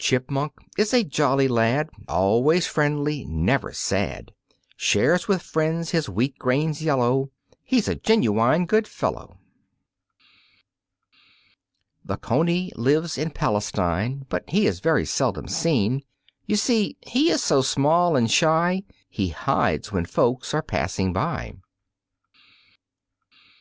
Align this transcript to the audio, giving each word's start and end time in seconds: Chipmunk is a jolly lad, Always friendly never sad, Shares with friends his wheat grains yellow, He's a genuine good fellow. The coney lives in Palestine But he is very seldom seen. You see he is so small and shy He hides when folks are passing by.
Chipmunk 0.00 0.54
is 0.76 0.92
a 0.92 1.04
jolly 1.04 1.46
lad, 1.46 1.88
Always 2.08 2.66
friendly 2.66 3.24
never 3.26 3.72
sad, 3.72 4.32
Shares 4.76 5.28
with 5.28 5.40
friends 5.40 5.90
his 5.90 6.08
wheat 6.08 6.36
grains 6.36 6.82
yellow, 6.82 7.30
He's 7.62 7.86
a 7.86 7.94
genuine 7.94 8.66
good 8.66 8.88
fellow. 8.88 9.38
The 12.04 12.16
coney 12.16 12.72
lives 12.74 13.16
in 13.16 13.30
Palestine 13.30 14.26
But 14.28 14.50
he 14.50 14.66
is 14.66 14.80
very 14.80 15.06
seldom 15.06 15.46
seen. 15.46 16.02
You 16.46 16.56
see 16.56 16.96
he 17.06 17.30
is 17.30 17.40
so 17.40 17.62
small 17.62 18.16
and 18.16 18.28
shy 18.28 18.82
He 19.08 19.28
hides 19.28 19.92
when 19.92 20.06
folks 20.06 20.54
are 20.54 20.60
passing 20.62 21.12
by. 21.12 21.54